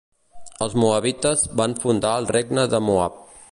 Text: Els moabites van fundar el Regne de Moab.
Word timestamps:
Els 0.65 0.75
moabites 0.83 1.45
van 1.63 1.77
fundar 1.85 2.17
el 2.23 2.31
Regne 2.37 2.67
de 2.75 2.83
Moab. 2.91 3.25